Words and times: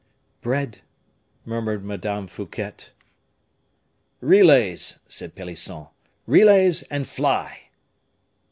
"Bread," 0.41 0.79
murmured 1.45 1.85
Madame 1.85 2.25
Fouquet. 2.25 2.73
"Relays," 4.19 4.97
said 5.07 5.35
Pelisson, 5.35 5.89
"relays, 6.25 6.81
and 6.89 7.05
fly!" 7.07 7.69